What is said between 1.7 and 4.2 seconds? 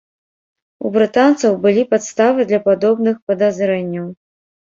падставы для падобных падазрэнняў.